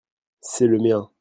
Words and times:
c'est 0.41 0.65
le 0.65 0.79
mien. 0.79 1.11